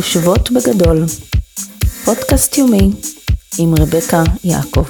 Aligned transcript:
חושבות 0.00 0.50
בגדול, 0.50 1.04
פודקאסט 2.04 2.58
יומי 2.58 2.90
עם 3.58 3.74
רבקה 3.78 4.22
יעקב. 4.44 4.84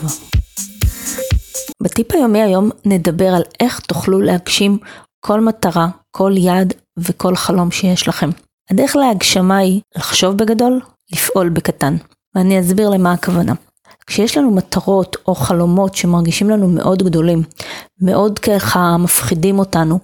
בטיפ 1.83 2.13
היומי 2.13 2.43
היום 2.43 2.71
נדבר 2.85 3.29
על 3.29 3.43
איך 3.61 3.81
תוכלו 3.81 4.21
להגשים 4.21 4.79
כל 5.21 5.41
מטרה, 5.41 5.89
כל 6.11 6.33
יעד 6.37 6.75
וכל 6.99 7.37
חלום 7.37 7.71
שיש 7.71 8.09
לכם. 8.09 8.31
הדרך 8.71 8.97
להגשמה 8.97 9.59
היא 9.59 9.81
לחשוב 9.97 10.37
בגדול, 10.37 10.81
לפעול 11.13 11.49
בקטן. 11.49 11.97
ואני 12.35 12.61
אסביר 12.61 12.89
למה 12.89 13.13
הכוונה. 13.13 13.53
כשיש 14.07 14.37
לנו 14.37 14.51
מטרות 14.51 15.17
או 15.27 15.35
חלומות 15.35 15.95
שמרגישים 15.95 16.51
לנו 16.51 16.69
מאוד 16.69 17.03
גדולים, 17.03 17.43
מאוד 18.03 18.39
ככה 18.39 18.97
מפחידים 18.97 19.59
אותנו, 19.59 19.99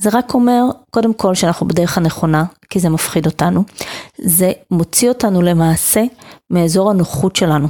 זה 0.00 0.10
רק 0.12 0.34
אומר, 0.34 0.62
קודם 0.90 1.14
כל, 1.14 1.34
שאנחנו 1.34 1.68
בדרך 1.68 1.98
הנכונה, 1.98 2.44
כי 2.70 2.80
זה 2.80 2.88
מפחיד 2.88 3.26
אותנו. 3.26 3.64
זה 4.18 4.52
מוציא 4.70 5.08
אותנו 5.08 5.42
למעשה 5.42 6.04
מאזור 6.50 6.90
הנוחות 6.90 7.36
שלנו. 7.36 7.68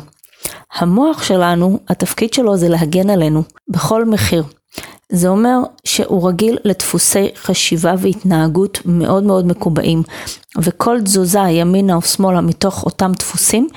המוח 0.75 1.23
שלנו, 1.23 1.79
התפקיד 1.89 2.33
שלו 2.33 2.57
זה 2.57 2.69
להגן 2.69 3.11
עלינו 3.11 3.43
בכל 3.69 4.05
מחיר. 4.05 4.45
זה 5.13 5.29
אומר 5.29 5.59
שהוא 5.85 6.29
רגיל 6.29 6.59
לדפוסי 6.65 7.29
חשיבה 7.37 7.95
והתנהגות 7.99 8.79
מאוד 8.85 9.23
מאוד 9.23 9.47
מקובעים, 9.47 10.03
וכל 10.59 11.01
תזוזה 11.01 11.39
ימינה 11.39 11.95
או 11.95 12.03
שמאלה 12.03 12.41
מתוך 12.41 12.85
אותם 12.85 13.13
דפוסים, 13.13 13.69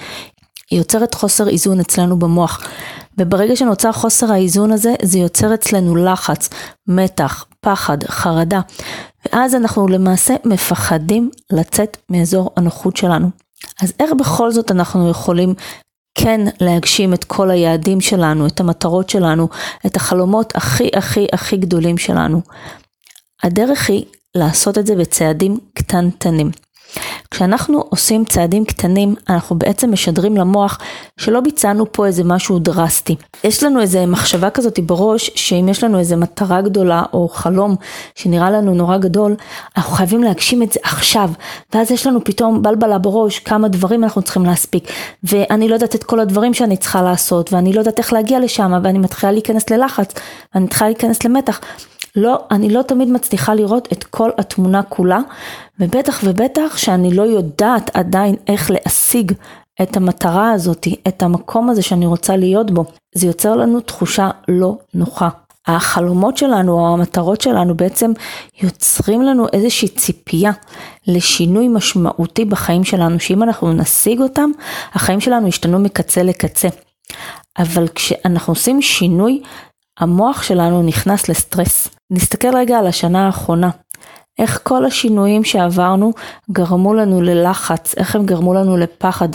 יוצרת 0.72 1.14
חוסר 1.14 1.50
איזון 1.50 1.80
אצלנו 1.80 2.20
במוח. 2.20 2.62
וברגע 3.18 3.56
שנוצר 3.56 3.92
חוסר 3.92 4.32
האיזון 4.32 4.72
הזה, 4.72 4.94
זה 5.02 5.20
יוצר 5.20 5.54
אצלנו 5.54 5.96
לחץ, 5.96 6.50
מתח, 6.88 7.46
פחד, 7.62 8.04
חרדה, 8.04 8.62
ואז 9.26 9.56
אנחנו 9.56 9.88
למעשה 9.88 10.36
מפחדים 10.46 11.30
לצאת 11.52 11.98
מאזור 12.10 12.52
הנוחות 12.58 12.98
שלנו. 12.98 13.30
אז 13.82 13.94
איך 14.00 14.12
בכל 14.20 14.52
זאת 14.52 14.72
אנחנו 14.72 15.10
יכולים 15.10 15.54
כן 16.16 16.42
להגשים 16.62 17.14
את 17.14 17.24
כל 17.24 17.52
היעדים 17.52 18.02
שלנו, 18.02 18.48
את 18.48 18.60
המטרות 18.60 19.10
שלנו, 19.10 19.48
את 19.86 19.96
החלומות 19.96 20.56
הכי 20.56 20.90
הכי 20.96 21.28
הכי 21.34 21.58
גדולים 21.58 21.98
שלנו? 21.98 22.42
הדרך 23.44 23.90
היא 23.90 24.06
לעשות 24.36 24.78
את 24.78 24.88
זה 24.88 24.96
בצעדים 24.96 25.58
קטנטנים. 25.74 26.52
כשאנחנו 27.32 27.84
עושים 27.90 28.26
צעדים 28.26 28.66
קטנים, 28.66 29.16
אנחנו 29.30 29.56
בעצם 29.60 29.92
משדרים 29.92 30.38
למוח 30.38 30.80
שלא 31.18 31.40
ביצענו 31.40 31.86
פה 31.92 32.06
איזה 32.06 32.24
משהו 32.24 32.60
דרסטי. 32.60 33.16
יש 33.44 33.64
לנו 33.64 33.82
איזה 33.82 34.06
מחשבה 34.06 34.50
כזאת 34.50 34.80
בראש, 34.80 35.32
שאם 35.36 35.70
יש 35.70 35.84
לנו 35.84 36.00
איזה 36.00 36.16
מטרה 36.16 36.62
גדולה 36.62 37.04
או 37.14 37.30
חלום 37.30 37.76
שנראה 38.16 38.52
לנו 38.52 38.74
נורא 38.74 38.98
גדול, 38.98 39.36
אנחנו 39.78 39.92
חייבים 39.96 40.24
להגשים 40.24 40.64
את 40.64 40.72
זה 40.72 40.80
עכשיו. 40.84 41.30
ואז 41.74 41.92
יש 41.92 42.08
לנו 42.08 42.24
פתאום 42.24 42.62
בלבלה 42.62 42.98
בראש 42.98 43.40
כמה 43.40 43.68
דברים 43.68 44.04
אנחנו 44.04 44.22
צריכים 44.22 44.46
להספיק. 44.46 44.92
ואני 45.24 45.70
לא 45.70 45.74
יודעת 45.74 45.96
את 45.96 46.04
כל 46.04 46.20
הדברים 46.20 46.54
שאני 46.54 46.78
צריכה 46.78 47.02
לעשות, 47.02 47.54
ואני 47.54 47.74
לא 47.74 47.80
יודעת 47.80 48.00
איך 48.00 48.14
להגיע 48.14 48.40
לשם, 48.40 48.80
ואני 48.84 49.00
מתחילה 49.00 49.32
להיכנס 49.32 49.70
ללחץ, 49.70 50.14
ואני 50.54 50.66
מתחילה 50.66 50.90
להיכנס 50.90 51.24
למתח. 51.24 51.60
לא, 52.22 52.44
אני 52.52 52.70
לא 52.70 52.82
תמיד 52.82 53.10
מצליחה 53.10 53.54
לראות 53.54 53.88
את 53.94 54.04
כל 54.04 54.30
התמונה 54.38 54.84
כולה, 54.84 55.20
ובטח 55.80 56.22
ובטח 56.24 56.78
שאני 56.78 57.14
לא 57.14 57.22
יודעת 57.22 57.92
עדיין 57.94 58.36
איך 58.48 58.72
להשיג 58.72 59.32
את 59.82 59.98
המטרה 59.98 60.52
הזאת, 60.52 60.88
את 61.08 61.24
המקום 61.24 61.70
הזה 61.70 61.82
שאני 61.82 62.06
רוצה 62.06 62.36
להיות 62.36 62.72
בו. 62.72 62.86
זה 63.16 63.28
יוצר 63.28 63.56
לנו 63.56 63.80
תחושה 63.80 64.30
לא 64.48 64.78
נוחה. 64.94 65.30
החלומות 65.68 66.38
שלנו 66.38 66.74
או 66.74 66.94
המטרות 66.94 67.42
שלנו 67.42 67.78
בעצם 67.78 68.12
יוצרים 68.62 69.22
לנו 69.22 69.48
איזושהי 69.54 69.88
ציפייה 69.88 70.52
לשינוי 71.08 71.68
משמעותי 71.68 72.46
בחיים 72.46 72.84
שלנו, 72.84 73.20
שאם 73.20 73.44
אנחנו 73.44 73.74
נשיג 73.74 74.22
אותם, 74.22 74.50
החיים 74.94 75.22
שלנו 75.22 75.48
ישתנו 75.48 75.80
מקצה 75.80 76.24
לקצה. 76.24 76.68
אבל 77.58 77.88
כשאנחנו 77.88 78.52
עושים 78.52 78.82
שינוי, 78.82 79.42
המוח 80.00 80.44
שלנו 80.44 80.84
נכנס 80.84 81.30
לסטרס. 81.30 81.99
נסתכל 82.12 82.56
רגע 82.56 82.80
על 82.80 82.88
השנה 82.88 83.26
האחרונה. 83.26 83.70
איך 84.40 84.60
כל 84.64 84.86
השינויים 84.86 85.44
שעברנו 85.44 86.14
גרמו 86.52 86.94
לנו 86.94 87.22
ללחץ, 87.22 87.96
איך 87.98 88.16
הם 88.16 88.26
גרמו 88.26 88.54
לנו 88.54 88.78
לפחד, 88.78 89.30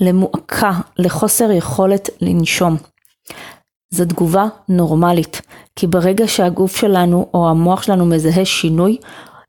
למועקה, 0.00 0.70
לחוסר 0.98 1.50
יכולת 1.50 2.08
לנשום. 2.20 2.76
זו 3.90 4.04
תגובה 4.04 4.46
נורמלית, 4.68 5.40
כי 5.76 5.86
ברגע 5.86 6.28
שהגוף 6.28 6.76
שלנו 6.76 7.28
או 7.34 7.48
המוח 7.48 7.82
שלנו 7.82 8.06
מזהה 8.06 8.44
שינוי, 8.44 8.96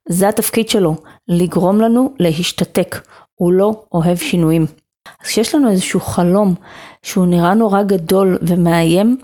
זה 0.09 0.29
התפקיד 0.29 0.69
שלו, 0.69 0.95
לגרום 1.27 1.81
לנו 1.81 2.13
להשתתק, 2.19 3.01
הוא 3.35 3.53
לא 3.53 3.83
אוהב 3.91 4.17
שינויים. 4.17 4.65
אז 5.21 5.27
כשיש 5.27 5.55
לנו 5.55 5.71
איזשהו 5.71 5.99
חלום 5.99 6.55
שהוא 7.03 7.25
נראה 7.25 7.53
נורא 7.53 7.83
גדול 7.83 8.37
ומאיים, 8.41 9.17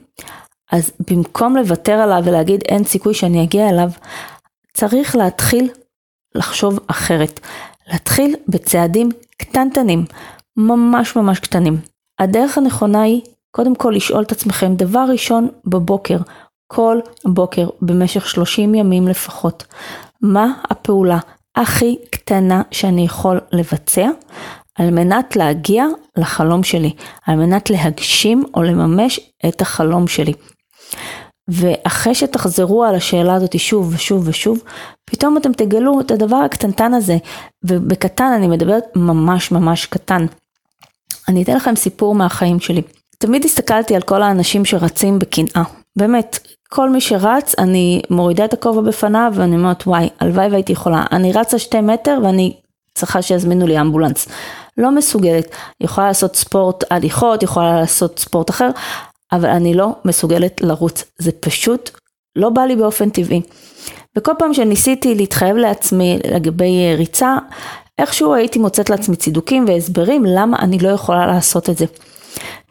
אז 0.74 0.92
במקום 1.10 1.58
לוותר 1.58 1.92
עליו 1.92 2.22
ולהגיד 2.26 2.64
אין 2.68 2.84
סיכוי 2.84 3.14
שאני 3.14 3.44
אגיע 3.44 3.70
אליו, 3.70 3.90
צריך 4.74 5.16
להתחיל 5.16 5.70
לחשוב 6.36 6.80
אחרת. 6.88 7.40
להתחיל 7.88 8.36
בצעדים 8.48 9.10
קטנטנים, 9.38 10.06
ממש 10.58 11.16
ממש 11.16 11.40
קטנים. 11.40 11.78
הדרך 12.20 12.58
הנכונה 12.58 13.02
היא 13.02 13.22
קודם 13.52 13.76
כל 13.76 13.94
לשאול 13.96 14.24
את 14.24 14.32
עצמכם 14.32 14.76
דבר 14.76 15.06
ראשון 15.10 15.48
בבוקר, 15.66 16.18
כל 16.68 17.00
בוקר 17.26 17.70
במשך 17.82 18.28
30 18.28 18.76
ימים 18.76 19.08
לפחות, 19.08 19.66
מה 20.22 20.54
הפעולה 20.70 21.20
הכי 21.56 21.98
קטנה 22.12 22.62
שאני 22.72 23.06
יכול 23.06 23.40
לבצע 23.52 24.08
על 24.80 24.92
מנת 24.92 25.36
להגיע 25.36 25.86
לחלום 26.18 26.64
שלי, 26.64 26.94
על 27.26 27.36
מנת 27.36 27.70
להגשים 27.70 28.44
או 28.54 28.64
לממש 28.64 29.20
את 29.48 29.62
החלום 29.62 30.08
שלי. 30.08 30.34
ואחרי 31.48 32.16
שתחזרו 32.16 32.84
על 32.84 32.96
השאלה 32.96 33.36
הזאת 33.36 33.60
שוב 33.60 33.94
ושוב 33.94 34.28
ושוב, 34.28 34.60
פתאום 35.06 35.38
אתם 35.38 35.54
תגלו 35.54 36.02
את 36.02 36.12
הדבר 36.12 36.36
הקטנטן 36.36 36.94
הזה, 36.94 37.18
ובקטן 37.64 38.32
אני 38.36 38.48
מדברת 38.48 38.84
ממש 38.96 39.52
ממש 39.52 39.86
קטן. 39.86 40.26
אני 41.28 41.44
אתן 41.44 41.56
לכם 41.56 41.76
סיפור 41.76 42.16
מהחיים 42.16 42.60
שלי. 42.60 42.82
תמיד 43.18 43.46
הסתכלתי 43.46 43.96
על 43.96 44.02
כל 44.02 44.24
האנשים 44.24 44.66
שרצים 44.66 45.20
בקנאה, 45.20 45.64
באמת, 45.96 46.40
כל 46.70 46.90
מי 46.90 47.02
שרץ, 47.02 47.56
אני 47.60 48.02
מורידה 48.10 48.46
את 48.46 48.54
הכובע 48.54 48.82
בפניו 48.82 49.32
ואני 49.36 49.56
אומרת 49.56 49.88
וואי, 49.88 50.10
הלוואי 50.20 50.48
והייתי 50.48 50.72
יכולה, 50.72 51.06
אני 51.12 51.32
רצה 51.34 51.60
שתי 51.60 51.82
מטר 51.82 52.20
ואני 52.24 52.56
צריכה 52.96 53.22
שיזמינו 53.22 53.68
לי 53.68 53.82
אמבולנס. 53.82 54.28
לא 54.78 54.92
מסוגלת, 54.92 55.56
יכולה 55.82 56.08
לעשות 56.08 56.36
ספורט 56.36 56.84
הליכות, 56.92 57.44
יכולה 57.44 57.80
לעשות 57.80 58.20
ספורט 58.20 58.50
אחר, 58.50 58.70
אבל 59.34 59.50
אני 59.50 59.74
לא 59.74 59.96
מסוגלת 60.06 60.62
לרוץ, 60.62 61.04
זה 61.18 61.32
פשוט 61.32 61.90
לא 62.36 62.50
בא 62.50 62.62
לי 62.62 62.76
באופן 62.76 63.10
טבעי. 63.10 63.42
וכל 64.18 64.32
פעם 64.40 64.54
שניסיתי 64.54 65.16
להתחייב 65.16 65.56
לעצמי 65.58 66.20
לגבי 66.32 66.78
אה, 66.78 66.96
ריצה, 66.98 67.38
איכשהו 68.00 68.34
הייתי 68.34 68.60
מוצאת 68.60 68.90
לעצמי 68.90 69.16
צידוקים 69.16 69.66
והסברים 69.68 70.26
למה 70.26 70.58
אני 70.60 70.80
לא 70.80 70.90
יכולה 70.90 71.28
לעשות 71.28 71.70
את 71.70 71.78
זה. 71.78 71.86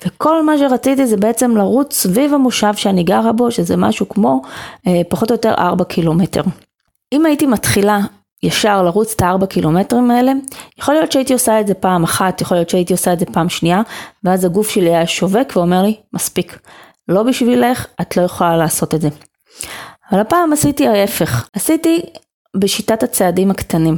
וכל 0.07 0.45
מה 0.45 0.59
שרציתי 0.59 1.07
זה 1.07 1.17
בעצם 1.17 1.57
לרוץ 1.57 1.95
סביב 1.95 2.35
המושב 2.35 2.75
שאני 2.75 3.03
גרה 3.03 3.33
בו, 3.33 3.51
שזה 3.51 3.77
משהו 3.77 4.09
כמו 4.09 4.43
אה, 4.87 5.03
פחות 5.09 5.31
או 5.31 5.35
יותר 5.35 5.55
4 5.59 5.85
קילומטר. 5.85 6.43
אם 7.13 7.27
הייתי 7.27 7.47
מתחילה 7.47 8.01
ישר 8.43 8.83
לרוץ 8.83 9.13
את 9.17 9.23
הארבע 9.23 9.47
קילומטרים 9.47 10.11
האלה, 10.11 10.33
יכול 10.79 10.95
להיות 10.95 11.13
שהייתי 11.13 11.33
עושה 11.33 11.61
את 11.61 11.67
זה 11.67 11.75
פעם 11.75 12.05
אחת, 12.05 12.41
יכול 12.41 12.57
להיות 12.57 12.69
שהייתי 12.69 12.93
עושה 12.93 13.13
את 13.13 13.19
זה 13.19 13.27
פעם 13.27 13.49
שנייה, 13.49 13.83
ואז 14.25 14.45
הגוף 14.45 14.69
שלי 14.69 14.89
היה 14.89 15.07
שובק 15.07 15.53
ואומר 15.57 15.83
לי, 15.83 15.97
מספיק, 16.13 16.59
לא 17.09 17.23
בשבילך, 17.23 17.87
את 18.01 18.17
לא 18.17 18.23
יכולה 18.23 18.57
לעשות 18.57 18.95
את 18.95 19.01
זה. 19.01 19.09
אבל 20.13 20.21
הפעם 20.21 20.53
עשיתי 20.53 20.89
ההפך, 20.89 21.49
עשיתי 21.53 22.01
בשיטת 22.57 23.03
הצעדים 23.03 23.51
הקטנים. 23.51 23.97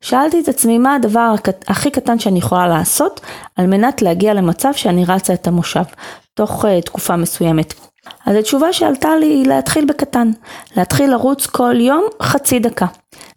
שאלתי 0.00 0.40
את 0.40 0.48
עצמי 0.48 0.78
מה 0.78 0.94
הדבר 0.94 1.34
הכי 1.68 1.90
קטן 1.90 2.18
שאני 2.18 2.38
יכולה 2.38 2.68
לעשות 2.68 3.20
על 3.56 3.66
מנת 3.66 4.02
להגיע 4.02 4.34
למצב 4.34 4.72
שאני 4.72 5.04
רצה 5.04 5.34
את 5.34 5.46
המושב, 5.46 5.82
תוך 6.34 6.64
uh, 6.64 6.68
תקופה 6.84 7.16
מסוימת. 7.16 7.74
אז 8.26 8.36
התשובה 8.36 8.72
שעלתה 8.72 9.16
לי 9.16 9.26
היא 9.26 9.46
להתחיל 9.46 9.84
בקטן, 9.84 10.30
להתחיל 10.76 11.10
לרוץ 11.10 11.46
כל 11.46 11.74
יום 11.80 12.04
חצי 12.22 12.58
דקה. 12.58 12.86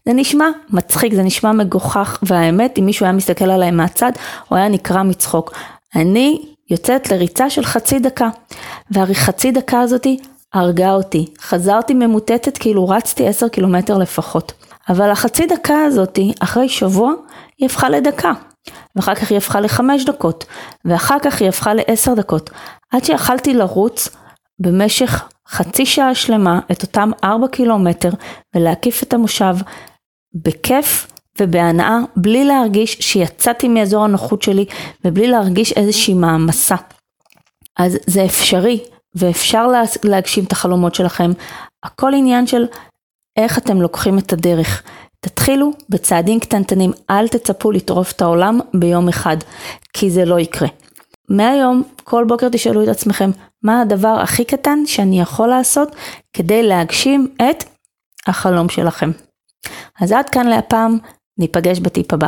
זה 0.07 0.13
נשמע 0.13 0.45
מצחיק, 0.69 1.13
זה 1.13 1.23
נשמע 1.23 1.51
מגוחך, 1.51 2.19
והאמת, 2.23 2.79
אם 2.79 2.85
מישהו 2.85 3.05
היה 3.05 3.13
מסתכל 3.13 3.49
עליי 3.49 3.71
מהצד, 3.71 4.11
הוא 4.47 4.57
היה 4.57 4.67
נקרע 4.67 5.03
מצחוק. 5.03 5.53
אני 5.95 6.41
יוצאת 6.69 7.11
לריצה 7.11 7.49
של 7.49 7.63
חצי 7.63 7.99
דקה, 7.99 8.29
והחצי 8.91 9.51
דקה 9.51 9.81
הזאתי 9.81 10.17
הרגה 10.53 10.93
אותי. 10.93 11.25
חזרתי 11.41 11.93
ממוטטת 11.93 12.57
כאילו 12.57 12.89
רצתי 12.89 13.27
עשר 13.27 13.47
קילומטר 13.47 13.97
לפחות. 13.97 14.53
אבל 14.89 15.09
החצי 15.09 15.45
דקה 15.45 15.83
הזאתי, 15.83 16.33
אחרי 16.39 16.69
שבוע, 16.69 17.13
היא 17.57 17.65
הפכה 17.65 17.89
לדקה. 17.89 18.31
ואחר 18.95 19.15
כך 19.15 19.29
היא 19.29 19.37
הפכה 19.37 19.59
לחמש 19.59 20.05
דקות, 20.05 20.45
ואחר 20.85 21.19
כך 21.19 21.41
היא 21.41 21.49
הפכה 21.49 21.73
לעשר 21.73 22.13
דקות, 22.13 22.49
עד 22.91 23.03
שיכלתי 23.03 23.53
לרוץ 23.53 24.09
במשך 24.59 25.25
חצי 25.47 25.85
שעה 25.85 26.15
שלמה 26.15 26.59
את 26.71 26.81
אותם 26.81 27.11
ארבע 27.23 27.47
קילומטר 27.47 28.09
ולהקיף 28.55 29.03
את 29.03 29.13
המושב 29.13 29.55
בכיף, 30.35 31.07
ובהנאה, 31.39 31.97
בלי 32.15 32.45
להרגיש 32.45 32.97
שיצאתי 32.99 33.67
מאזור 33.67 34.03
הנוחות 34.03 34.41
שלי 34.41 34.65
ובלי 35.05 35.27
להרגיש 35.27 35.71
איזושהי 35.71 36.13
מעמסה. 36.13 36.75
אז 37.77 37.97
זה 38.07 38.25
אפשרי, 38.25 38.79
ואפשר 39.15 39.67
להגשים 40.03 40.43
את 40.43 40.51
החלומות 40.51 40.95
שלכם. 40.95 41.31
הכל 41.83 42.13
עניין 42.13 42.47
של 42.47 42.65
איך 43.37 43.57
אתם 43.57 43.81
לוקחים 43.81 44.17
את 44.17 44.33
הדרך. 44.33 44.83
תתחילו 45.19 45.71
בצעדים 45.89 46.39
קטנטנים, 46.39 46.91
אל 47.09 47.27
תצפו 47.27 47.71
לטרוף 47.71 48.11
את 48.11 48.21
העולם 48.21 48.59
ביום 48.73 49.07
אחד, 49.07 49.37
כי 49.93 50.09
זה 50.09 50.25
לא 50.25 50.39
יקרה. 50.39 50.67
מהיום, 51.29 51.83
כל 52.03 52.25
בוקר 52.27 52.49
תשאלו 52.49 52.83
את 52.83 52.87
עצמכם, 52.87 53.31
מה 53.63 53.81
הדבר 53.81 54.17
הכי 54.21 54.45
קטן 54.45 54.85
שאני 54.85 55.21
יכול 55.21 55.47
לעשות 55.47 55.95
כדי 56.33 56.63
להגשים 56.63 57.27
את 57.49 57.63
החלום 58.27 58.69
שלכם. 58.69 59.11
אז 60.01 60.11
עד 60.11 60.29
כאן 60.29 60.47
להפעם, 60.47 60.97
ניפגש 61.37 61.79
בטיפ 61.79 62.13
הבא. 62.13 62.27